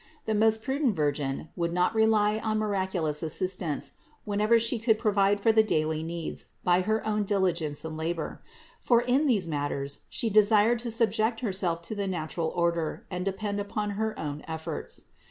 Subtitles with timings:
[0.25, 3.91] The most prudent Virgin would not rely on miraculous as sistance
[4.25, 8.41] whenever She could provide for the daily needs by her own diligence and labor;
[8.79, 13.59] for in these matters She desired to subject Herself to the natural order and depend
[13.59, 15.03] upon her own efforts.